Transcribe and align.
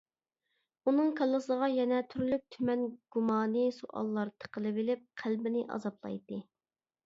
ئۇنىڭ 0.89 1.11
كاللىسىغا 1.19 1.67
يەنە 1.73 1.99
تۈرلۈك-تۈمەن 2.15 2.83
گۇمانىي 3.17 3.71
سوئاللار 3.77 4.35
تىقىلىۋېلىپ 4.43 5.07
قەلبىنى 5.23 5.67
ئازابلايتتى. 5.77 6.45